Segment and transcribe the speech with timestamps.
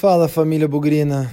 [0.00, 1.30] Fala família Bugrina.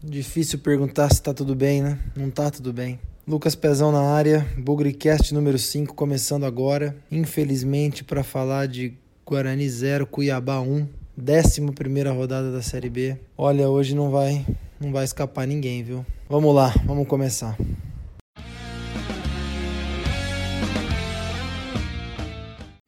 [0.00, 1.98] Difícil perguntar se tá tudo bem, né?
[2.14, 2.96] Não tá tudo bem.
[3.26, 6.96] Lucas Pezão na área, Bugricast número 5 começando agora.
[7.10, 8.94] Infelizmente para falar de
[9.26, 10.86] Guarani 0, Cuiabá 1,
[11.18, 13.16] 11 primeira rodada da Série B.
[13.36, 14.46] Olha, hoje não vai,
[14.80, 16.06] não vai escapar ninguém, viu?
[16.28, 17.58] Vamos lá, vamos começar.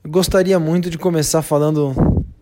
[0.07, 1.97] Gostaria muito de começar falando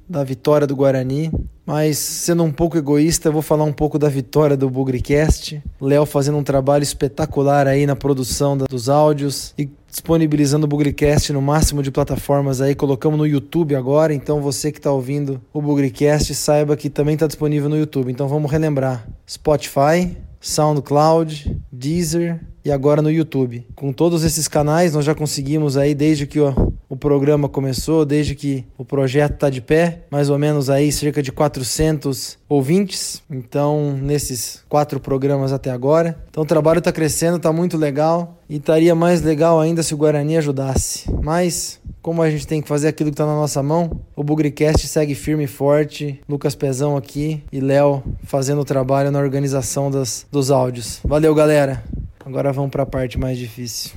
[0.07, 1.31] da vitória do Guarani,
[1.69, 5.63] mas sendo um pouco egoísta, vou falar um pouco da vitória do Bugricast.
[5.79, 11.43] Léo fazendo um trabalho espetacular aí na produção dos áudios e disponibilizando o Bugricast no
[11.43, 12.75] máximo de plataformas aí.
[12.75, 17.27] Colocamos no YouTube agora, então você que está ouvindo o Bugricast saiba que também está
[17.27, 18.11] disponível no YouTube.
[18.11, 23.67] Então vamos relembrar: Spotify, SoundCloud, Deezer e agora no YouTube.
[23.75, 26.68] Com todos esses canais, nós já conseguimos aí desde que o
[26.99, 31.33] programa começou, desde que o projeto está de pé, mais ou menos aí cerca de
[31.33, 33.23] 400 ouvintes.
[33.31, 36.19] Então, nesses quatro programas até agora.
[36.29, 39.97] Então, o trabalho está crescendo, está muito legal e estaria mais legal ainda se o
[39.97, 41.11] Guarani ajudasse.
[41.23, 44.87] Mas como a gente tem que fazer aquilo que está na nossa mão, o Bugricast
[44.87, 46.21] segue firme e forte.
[46.29, 51.01] Lucas Pezão aqui e Léo fazendo o trabalho na organização das, dos áudios.
[51.05, 51.83] Valeu, galera.
[52.25, 53.93] Agora vamos para a parte mais difícil.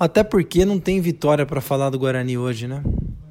[0.00, 2.84] Até porque não tem vitória para falar do Guarani hoje, né?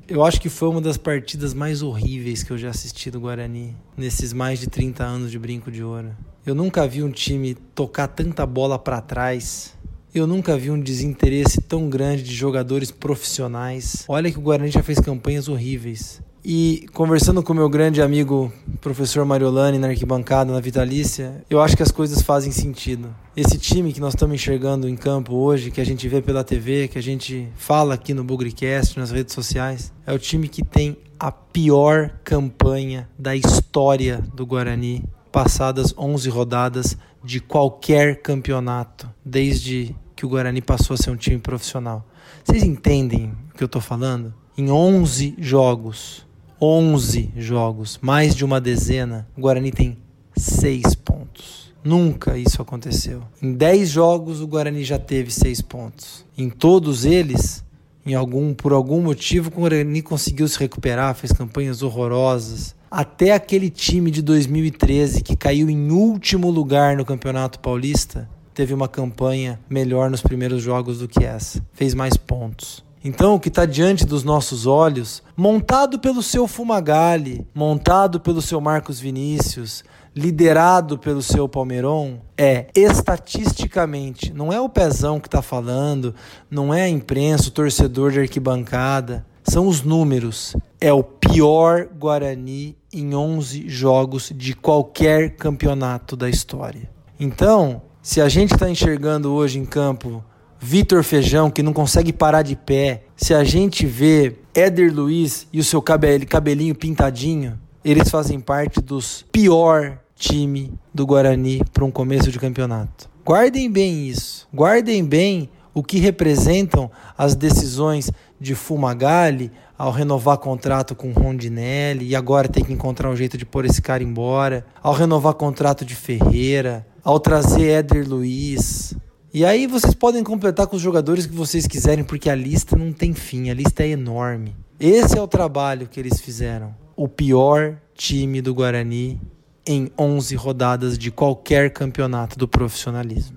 [0.05, 3.73] Eu acho que foi uma das partidas mais horríveis que eu já assisti do Guarani
[3.95, 6.11] nesses mais de 30 anos de brinco de ouro.
[6.45, 9.77] Eu nunca vi um time tocar tanta bola para trás.
[10.13, 14.03] Eu nunca vi um desinteresse tão grande de jogadores profissionais.
[14.05, 16.21] Olha que o Guarani já fez campanhas horríveis.
[16.49, 21.83] E conversando com meu grande amigo professor Mariolani na arquibancada, na Vitalícia, eu acho que
[21.83, 23.13] as coisas fazem sentido.
[23.35, 26.87] Esse time que nós estamos enxergando em campo hoje, que a gente vê pela TV,
[26.87, 30.95] que a gente fala aqui no Bugricast, nas redes sociais, é o time que tem
[31.19, 40.25] a pior campanha da história do Guarani, passadas 11 rodadas de qualquer campeonato, desde que
[40.25, 42.07] o Guarani passou a ser um time profissional.
[42.41, 44.33] Vocês entendem o que eu estou falando?
[44.57, 46.25] Em 11 jogos,
[46.61, 49.97] 11 jogos, mais de uma dezena, o Guarani tem
[50.35, 51.73] 6 pontos.
[51.83, 53.21] Nunca isso aconteceu.
[53.41, 56.25] Em 10 jogos, o Guarani já teve 6 pontos.
[56.37, 57.63] Em todos eles,
[58.05, 62.75] em algum, por algum motivo, o Guarani conseguiu se recuperar, fez campanhas horrorosas.
[62.89, 68.87] Até aquele time de 2013 que caiu em último lugar no Campeonato Paulista, teve uma
[68.87, 71.63] campanha melhor nos primeiros jogos do que essa.
[71.73, 72.83] Fez mais pontos.
[73.07, 78.59] Então, o que está diante dos nossos olhos, montado pelo seu Fumagalli, montado pelo seu
[78.59, 79.81] Marcos Vinícius,
[80.13, 86.13] liderado pelo seu Palmeiron, é estatisticamente, não é o pezão que está falando,
[86.51, 90.53] não é a imprensa, o torcedor de arquibancada, são os números.
[90.81, 96.89] É o pior Guarani em 11 jogos de qualquer campeonato da história.
[97.17, 100.21] Então, se a gente está enxergando hoje em campo
[100.59, 105.59] Vitor Feijão, que não consegue parar de pé, se a gente vê Éder Luiz e
[105.59, 112.31] o seu cabelinho pintadinho, eles fazem parte dos pior time do Guarani para um começo
[112.31, 113.09] de campeonato.
[113.25, 114.47] Guardem bem isso.
[114.53, 122.15] Guardem bem o que representam as decisões de Fumagalli ao renovar contrato com Rondinelli e
[122.15, 125.93] agora tem que encontrar um jeito de pôr esse cara embora, ao renovar contrato de
[125.93, 128.95] Ferreira, ao trazer Éder Luiz,
[129.37, 132.91] e aí vocês podem completar com os jogadores que vocês quiserem, porque a lista não
[132.91, 134.55] tem fim, a lista é enorme.
[134.79, 136.75] Esse é o trabalho que eles fizeram.
[136.95, 139.21] O pior time do Guarani
[139.63, 143.35] em 11 rodadas de qualquer campeonato do profissionalismo.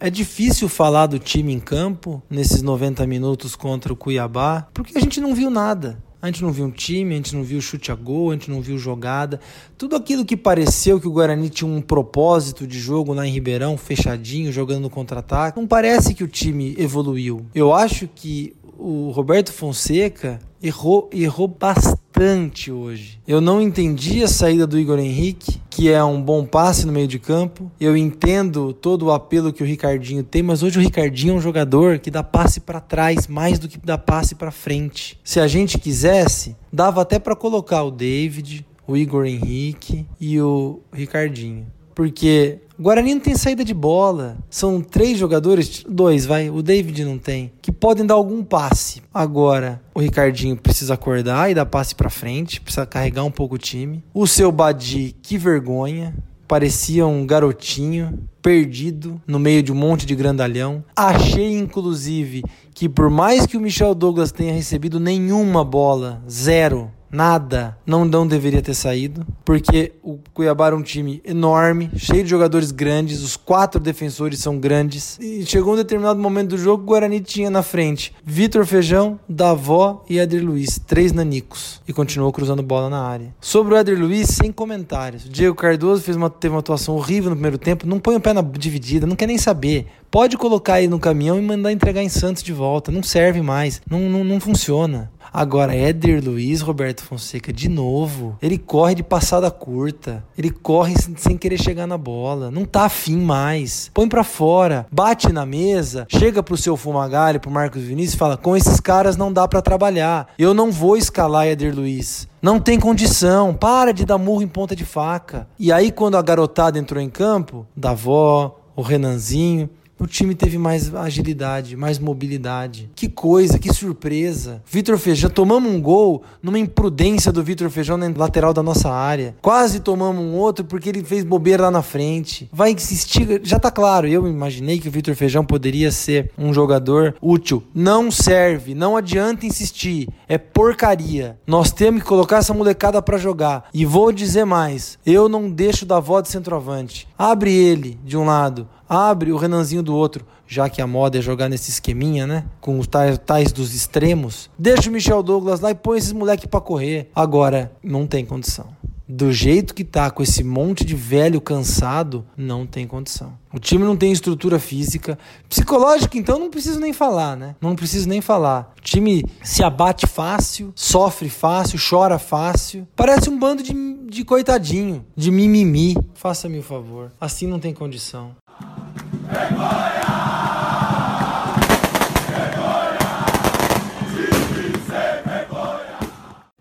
[0.00, 5.00] É difícil falar do time em campo nesses 90 minutos contra o Cuiabá, porque a
[5.00, 6.02] gente não viu nada.
[6.26, 8.50] A gente não viu um time, a gente não viu chute a gol, a gente
[8.50, 9.38] não viu jogada.
[9.78, 13.76] Tudo aquilo que pareceu que o Guarani tinha um propósito de jogo lá em Ribeirão,
[13.76, 17.46] fechadinho, jogando no contra-ataque, não parece que o time evoluiu.
[17.54, 23.20] Eu acho que o Roberto Fonseca errou, errou bastante hoje.
[23.26, 27.06] Eu não entendi a saída do Igor Henrique, que é um bom passe no meio
[27.06, 27.70] de campo.
[27.80, 31.40] Eu entendo todo o apelo que o Ricardinho tem, mas hoje o Ricardinho é um
[31.40, 35.18] jogador que dá passe para trás mais do que dá passe para frente.
[35.22, 40.80] Se a gente quisesse, dava até para colocar o David, o Igor Henrique e o
[40.92, 41.66] Ricardinho.
[41.96, 44.36] Porque Guarani não tem saída de bola.
[44.50, 49.02] São três jogadores, dois, vai, o David não tem, que podem dar algum passe.
[49.14, 53.58] Agora, o Ricardinho precisa acordar e dar passe para frente, precisa carregar um pouco o
[53.58, 54.04] time.
[54.12, 56.14] O seu Badi, que vergonha.
[56.46, 58.28] Parecia um garotinho.
[58.42, 60.84] perdido no meio de um monte de grandalhão.
[60.94, 67.78] Achei, inclusive, que por mais que o Michel Douglas tenha recebido nenhuma bola, zero, nada,
[67.86, 72.70] não, não deveria ter saído, porque o Cuiabá era um time enorme, cheio de jogadores
[72.70, 77.20] grandes, os quatro defensores são grandes, e chegou um determinado momento do jogo, o Guarani
[77.20, 82.90] tinha na frente Vitor Feijão, Davó e Éder Luiz, três nanicos, e continuou cruzando bola
[82.90, 83.34] na área.
[83.40, 85.26] Sobre o Éder Luiz, sem comentários.
[85.26, 88.34] Diego Cardoso fez uma, teve uma atuação horrível no primeiro tempo, não põe o pé
[88.34, 89.86] na dividida, não quer nem saber.
[90.10, 92.92] Pode colocar ele no caminhão e mandar entregar em Santos de volta.
[92.92, 93.82] Não serve mais.
[93.90, 95.10] Não, não, não funciona.
[95.32, 98.36] Agora, Éder Luiz, Roberto Fonseca, de novo.
[98.40, 100.24] Ele corre de passada curta.
[100.36, 102.50] Ele corre sem querer chegar na bola.
[102.50, 103.90] Não tá afim mais.
[103.92, 104.86] Põe para fora.
[104.90, 106.06] Bate na mesa.
[106.08, 109.62] Chega pro seu Fumagalli, pro Marcos Vinícius e fala: com esses caras não dá para
[109.62, 110.28] trabalhar.
[110.38, 112.28] Eu não vou escalar Éder Luiz.
[112.40, 113.54] Não tem condição.
[113.54, 115.48] Para de dar murro em ponta de faca.
[115.58, 120.58] E aí, quando a garotada entrou em campo, da avó, o Renanzinho, o time teve
[120.58, 122.90] mais agilidade, mais mobilidade.
[122.94, 124.62] Que coisa, que surpresa.
[124.66, 129.34] Vitor Feijão, tomamos um gol numa imprudência do Vitor Feijão na lateral da nossa área.
[129.40, 132.48] Quase tomamos um outro porque ele fez bobeira lá na frente.
[132.52, 134.06] Vai insistir, já tá claro.
[134.06, 137.62] Eu imaginei que o Vitor Feijão poderia ser um jogador útil.
[137.74, 140.08] Não serve, não adianta insistir.
[140.28, 141.38] É porcaria.
[141.46, 143.68] Nós temos que colocar essa molecada para jogar.
[143.72, 147.08] E vou dizer mais: eu não deixo da voz de centroavante.
[147.18, 151.20] Abre ele de um lado, abre o Renanzinho do outro, já que a moda é
[151.22, 152.44] jogar nesse esqueminha, né?
[152.60, 154.50] Com os tais, tais dos extremos.
[154.58, 157.10] Deixa o Michel Douglas lá e põe esses moleques para correr.
[157.14, 158.66] Agora, não tem condição
[159.08, 163.38] do jeito que tá, com esse monte de velho cansado, não tem condição.
[163.52, 165.18] O time não tem estrutura física.
[165.48, 167.54] Psicológica, então, não preciso nem falar, né?
[167.60, 168.74] Não preciso nem falar.
[168.76, 172.86] O time se abate fácil, sofre fácil, chora fácil.
[172.96, 173.72] Parece um bando de,
[174.08, 175.96] de coitadinho, de mimimi.
[176.14, 177.12] Faça-me o favor.
[177.20, 178.34] Assim não tem condição.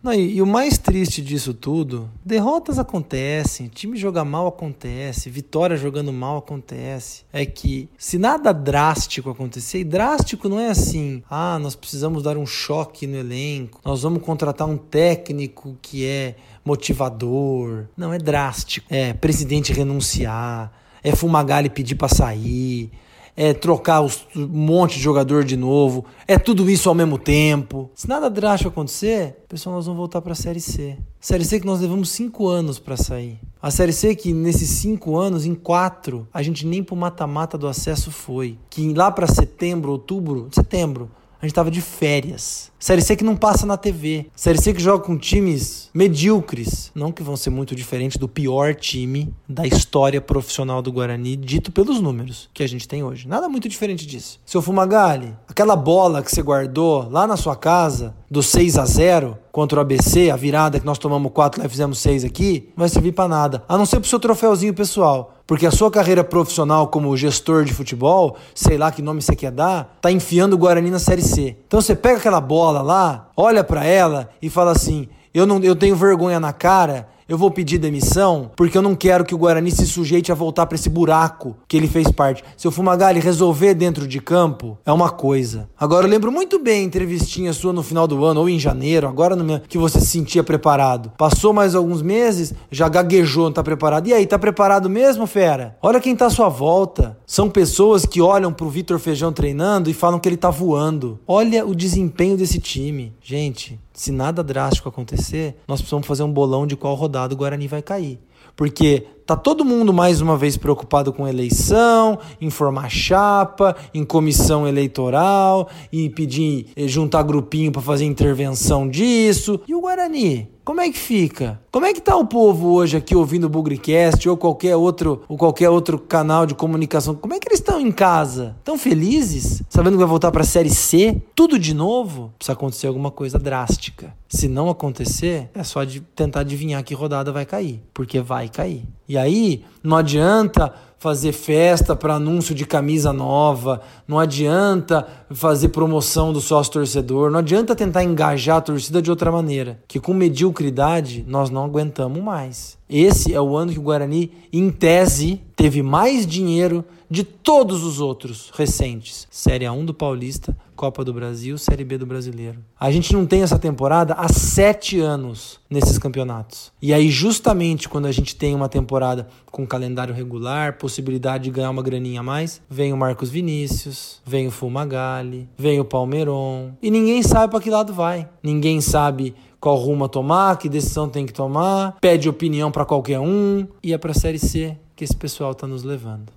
[0.06, 5.75] Não, e, e, o mais triste disso tudo, derrotas acontecem, time joga mal acontece, vitória
[5.75, 7.23] jogando mal acontece.
[7.33, 12.38] É que se nada drástico acontecer, e drástico não é assim, ah, nós precisamos dar
[12.38, 17.85] um choque no elenco, nós vamos contratar um técnico que é motivador.
[17.97, 18.85] Não, é drástico.
[18.91, 20.71] É presidente renunciar,
[21.05, 22.89] é Fumagalli pedir para sair,
[23.37, 27.91] é trocar os, um monte de jogador de novo, é tudo isso ao mesmo tempo.
[27.93, 30.97] Se nada drástico acontecer, pessoal, nós vamos voltar para a Série C.
[31.19, 33.39] Série C que nós levamos cinco anos para sair.
[33.61, 37.67] A Série C que nesses cinco anos, em quatro, a gente nem pro mata-mata do
[37.67, 38.57] acesso foi.
[38.67, 41.11] Que lá para setembro, outubro, setembro,
[41.41, 42.71] a gente tava de férias.
[42.79, 44.27] Série C que não passa na TV.
[44.35, 46.91] Série C que joga com times medíocres.
[46.93, 51.71] Não que vão ser muito diferentes do pior time da história profissional do Guarani, dito
[51.71, 53.27] pelos números que a gente tem hoje.
[53.27, 54.39] Nada muito diferente disso.
[54.45, 59.38] Seu Fumagalli, aquela bola que você guardou lá na sua casa, do 6 a 0
[59.51, 62.81] contra o ABC, a virada que nós tomamos 4 lá e fizemos 6 aqui, não
[62.81, 63.63] vai servir para nada.
[63.68, 65.33] A não ser pro seu troféuzinho pessoal.
[65.48, 69.51] Porque a sua carreira profissional como gestor de futebol, sei lá que nome você quer
[69.51, 71.56] dar, tá enfiando o Guarani na Série C.
[71.68, 75.75] Então você pega aquela bola lá, olha para ela e fala assim: eu, não, eu
[75.75, 79.72] tenho vergonha na cara eu vou pedir demissão porque eu não quero que o Guarani
[79.72, 82.44] se sujeite a voltar para esse buraco que ele fez parte.
[82.58, 85.70] Se o Fumagalli resolver dentro de campo, é uma coisa.
[85.79, 89.08] Agora eu lembro muito bem a entrevistinha sua no final do ano ou em janeiro,
[89.08, 91.12] agora no, que você se sentia preparado.
[91.17, 94.08] Passou mais alguns meses, já gaguejou, não tá preparado.
[94.08, 95.77] E aí, tá preparado mesmo, fera?
[95.82, 97.17] Olha quem tá à sua volta.
[97.25, 101.20] São pessoas que olham pro Vitor Feijão treinando e falam que ele tá voando.
[101.27, 103.13] Olha o desempenho desse time.
[103.22, 107.67] Gente, se nada drástico acontecer, nós precisamos fazer um bolão de qual rodada o Guarani
[107.67, 108.19] vai cair.
[108.55, 114.67] Porque tá todo mundo mais uma vez preocupado com eleição, em formar chapa, em comissão
[114.67, 119.59] eleitoral, e pedir eh, juntar grupinho para fazer intervenção disso.
[119.67, 120.54] E o Guarani?
[120.65, 121.62] Como é que fica?
[121.72, 125.38] Como é que tá o povo hoje aqui ouvindo o Bugrecast ou qualquer outro ou
[125.38, 127.13] qualquer outro canal de comunicação?
[127.13, 128.57] Como é que eles estão em casa?
[128.63, 129.62] Tão felizes?
[129.69, 131.22] Sabendo que vai voltar para a série C?
[131.36, 132.34] Tudo de novo?
[132.39, 134.12] Precisa acontecer alguma coisa drástica.
[134.27, 138.84] Se não acontecer, é só de tentar adivinhar que rodada vai cair, porque vai cair.
[139.07, 140.74] E aí, não adianta
[141.05, 147.38] fazer festa para anúncio de camisa nova, não adianta fazer promoção do sócio torcedor, não
[147.38, 152.75] adianta tentar engajar a torcida de outra maneira, que com mediocridade nós não aguentamos mais.
[152.89, 158.00] Esse é o ano que o Guarani, em tese, teve mais dinheiro de todos os
[158.00, 159.27] outros recentes.
[159.30, 162.60] Série A1 do Paulista, Copa do Brasil, Série B do Brasileiro.
[162.80, 166.72] A gente não tem essa temporada há sete anos nesses campeonatos.
[166.82, 171.70] E aí, justamente quando a gente tem uma temporada com calendário regular, possibilidade de ganhar
[171.70, 176.72] uma graninha a mais, vem o Marcos Vinícius, vem o Fumagalli, vem o Palmeiron.
[176.82, 178.27] E ninguém sabe para que lado vai.
[178.44, 179.34] Ninguém sabe
[179.65, 183.93] qual rumo a tomar, que decisão tem que tomar, pede opinião para qualquer um e
[183.93, 186.31] é para a Série C que esse pessoal está nos levando.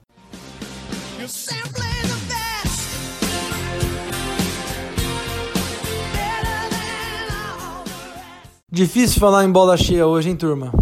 [8.73, 10.73] Difícil falar em bola cheia hoje, hein, turma?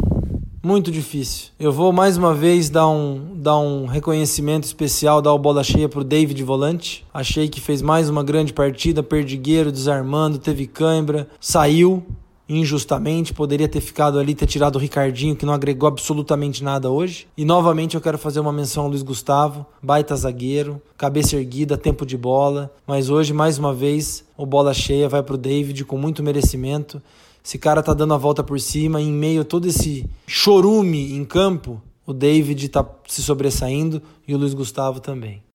[0.62, 1.48] Muito difícil.
[1.58, 5.88] Eu vou mais uma vez dar um, dar um reconhecimento especial, dar o bola cheia
[5.88, 7.04] pro David Volante.
[7.12, 12.06] Achei que fez mais uma grande partida, perdigueiro, desarmando, teve cãibra, saiu,
[12.48, 17.26] injustamente, poderia ter ficado ali, ter tirado o Ricardinho, que não agregou absolutamente nada hoje.
[17.36, 22.06] E novamente eu quero fazer uma menção ao Luiz Gustavo, baita zagueiro, cabeça erguida, tempo
[22.06, 26.22] de bola, mas hoje, mais uma vez, o bola cheia vai pro David com muito
[26.22, 27.02] merecimento.
[27.44, 31.24] Esse cara tá dando a volta por cima, em meio a todo esse chorume em
[31.24, 35.45] campo, o David tá se sobressaindo e o Luiz Gustavo também.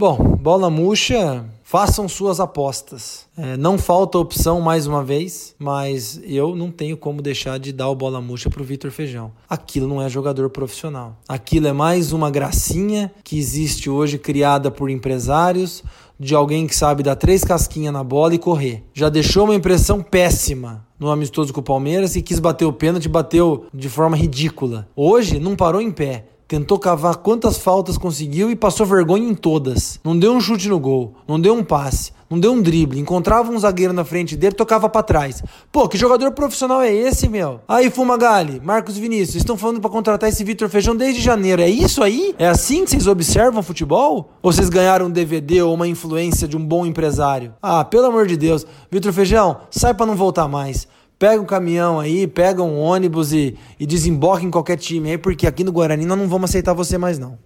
[0.00, 3.26] Bom, bola murcha, façam suas apostas.
[3.36, 7.88] É, não falta opção mais uma vez, mas eu não tenho como deixar de dar
[7.88, 9.32] o bola murcha pro Vitor Feijão.
[9.50, 11.16] Aquilo não é jogador profissional.
[11.28, 15.82] Aquilo é mais uma gracinha que existe hoje criada por empresários
[16.16, 18.84] de alguém que sabe dar três casquinhas na bola e correr.
[18.94, 23.08] Já deixou uma impressão péssima no amistoso com o Palmeiras e quis bater o pênalti,
[23.08, 24.86] bateu de forma ridícula.
[24.94, 30.00] Hoje não parou em pé tentou cavar quantas faltas conseguiu e passou vergonha em todas.
[30.02, 33.52] Não deu um chute no gol, não deu um passe, não deu um drible, encontrava
[33.52, 35.42] um zagueiro na frente dele, tocava para trás.
[35.70, 37.60] Pô, que jogador profissional é esse, meu?
[37.68, 41.60] Aí, Fumagalli, Marcos Vinícius, estão falando para contratar esse Vitor Feijão desde janeiro.
[41.60, 42.34] É isso aí?
[42.38, 44.30] É assim que vocês observam futebol?
[44.42, 47.52] Ou vocês ganharam um DVD ou uma influência de um bom empresário?
[47.60, 51.98] Ah, pelo amor de Deus, Vitor Feijão, sai para não voltar mais pega um caminhão
[51.98, 56.06] aí, pega um ônibus e, e desemboca em qualquer time aí, porque aqui no Guarani
[56.06, 57.38] nós não vamos aceitar você mais não.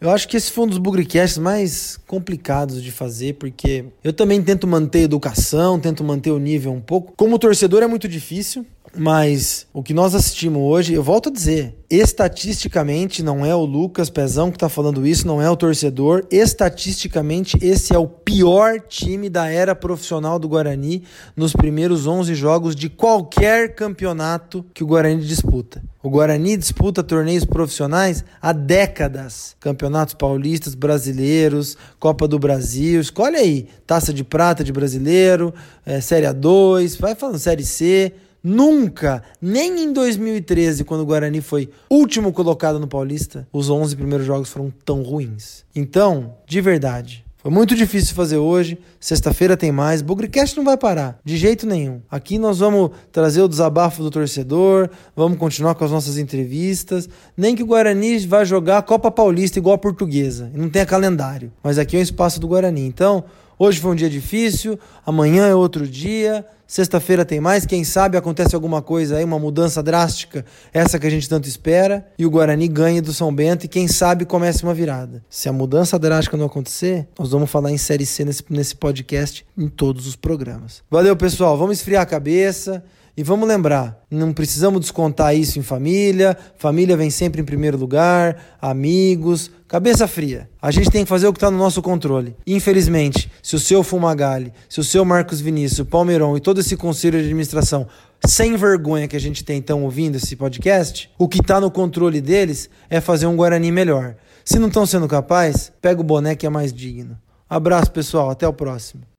[0.00, 4.42] Eu acho que esse foi um dos bugricasts mais complicados de fazer, porque eu também
[4.42, 7.14] tento manter educação, tento manter o nível um pouco.
[7.16, 11.74] Como torcedor é muito difícil, mas o que nós assistimos hoje, eu volto a dizer,
[11.90, 16.24] estatisticamente não é o Lucas Pezão que está falando isso, não é o torcedor.
[16.30, 21.02] Estatisticamente, esse é o pior time da era profissional do Guarani
[21.36, 25.82] nos primeiros 11 jogos de qualquer campeonato que o Guarani disputa.
[26.02, 29.56] O Guarani disputa torneios profissionais há décadas.
[29.58, 33.00] Campeonatos paulistas, brasileiros, Copa do Brasil.
[33.00, 33.68] Escolhe aí.
[33.86, 35.54] Taça de prata de brasileiro,
[35.86, 38.12] é, Série A2, vai falando Série C.
[38.46, 44.26] Nunca, nem em 2013, quando o Guarani foi último colocado no Paulista, os 11 primeiros
[44.26, 45.64] jogos foram tão ruins.
[45.74, 48.78] Então, de verdade, foi muito difícil fazer hoje.
[49.00, 50.00] Sexta-feira tem mais.
[50.00, 52.00] Bugrecast não vai parar, de jeito nenhum.
[52.10, 57.08] Aqui nós vamos trazer o desabafo do torcedor, vamos continuar com as nossas entrevistas.
[57.34, 61.50] Nem que o Guarani vá jogar a Copa Paulista igual a portuguesa, não tenha calendário.
[61.62, 62.86] Mas aqui é um espaço do Guarani.
[62.86, 63.24] Então,
[63.58, 66.44] hoje foi um dia difícil, amanhã é outro dia.
[66.66, 71.10] Sexta-feira tem mais, quem sabe acontece alguma coisa aí, uma mudança drástica, essa que a
[71.10, 74.72] gente tanto espera, e o Guarani ganha do São Bento e quem sabe comece uma
[74.72, 75.22] virada.
[75.28, 79.46] Se a mudança drástica não acontecer, nós vamos falar em Série C nesse, nesse podcast,
[79.56, 80.82] em todos os programas.
[80.90, 82.82] Valeu, pessoal, vamos esfriar a cabeça.
[83.16, 88.56] E vamos lembrar, não precisamos descontar isso em família, família vem sempre em primeiro lugar,
[88.60, 90.50] amigos, cabeça fria.
[90.60, 92.34] A gente tem que fazer o que está no nosso controle.
[92.44, 96.76] Infelizmente, se o seu Fumagalli, se o seu Marcos Vinícius, o Palmeirão e todo esse
[96.76, 97.86] conselho de administração
[98.26, 102.20] sem vergonha que a gente tem estão ouvindo esse podcast, o que está no controle
[102.20, 104.16] deles é fazer um Guarani melhor.
[104.44, 107.16] Se não estão sendo capazes, pega o boné que é mais digno.
[107.48, 108.30] Abraço, pessoal.
[108.30, 109.13] Até o próximo.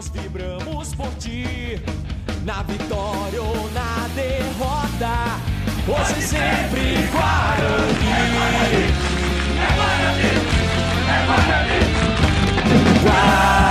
[0.00, 1.78] nós vibramos por ti,
[2.42, 5.38] na vitória ou na derrota,
[5.86, 8.08] hoje sempre Guarani.
[9.58, 10.30] É Guarani,
[11.06, 11.80] é Guarani,
[12.70, 13.69] é Guarani.